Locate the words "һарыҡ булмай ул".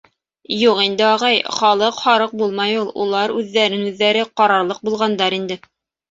2.05-2.87